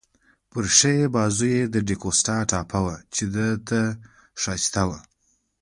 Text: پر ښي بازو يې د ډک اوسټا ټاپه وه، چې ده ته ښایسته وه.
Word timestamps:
پر 0.51 0.65
ښي 0.77 0.95
بازو 1.13 1.45
يې 1.55 1.61
د 1.73 1.75
ډک 1.87 2.01
اوسټا 2.07 2.37
ټاپه 2.51 2.79
وه، 2.85 2.95
چې 3.13 3.23
ده 3.33 3.47
ته 3.67 3.81
ښایسته 4.41 4.83
وه. 4.89 4.99